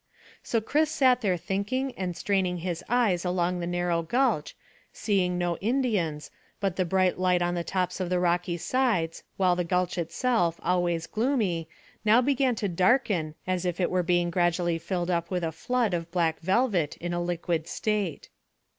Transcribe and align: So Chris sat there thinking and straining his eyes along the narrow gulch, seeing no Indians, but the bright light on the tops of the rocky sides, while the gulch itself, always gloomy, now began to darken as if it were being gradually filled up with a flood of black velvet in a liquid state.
So 0.41 0.61
Chris 0.61 0.89
sat 0.89 1.21
there 1.21 1.37
thinking 1.37 1.93
and 1.95 2.17
straining 2.17 2.57
his 2.57 2.83
eyes 2.89 3.23
along 3.23 3.59
the 3.59 3.67
narrow 3.67 4.01
gulch, 4.01 4.55
seeing 4.91 5.37
no 5.37 5.57
Indians, 5.57 6.31
but 6.59 6.75
the 6.75 6.85
bright 6.85 7.19
light 7.19 7.43
on 7.43 7.53
the 7.53 7.63
tops 7.63 7.99
of 7.99 8.09
the 8.09 8.19
rocky 8.19 8.57
sides, 8.57 9.21
while 9.37 9.55
the 9.55 9.63
gulch 9.63 9.99
itself, 9.99 10.59
always 10.63 11.05
gloomy, 11.05 11.69
now 12.03 12.19
began 12.19 12.55
to 12.55 12.67
darken 12.67 13.35
as 13.45 13.63
if 13.63 13.79
it 13.79 13.91
were 13.91 14.01
being 14.01 14.31
gradually 14.31 14.79
filled 14.79 15.11
up 15.11 15.29
with 15.29 15.43
a 15.43 15.51
flood 15.51 15.93
of 15.93 16.09
black 16.09 16.39
velvet 16.39 16.97
in 16.97 17.13
a 17.13 17.21
liquid 17.21 17.67
state. 17.67 18.29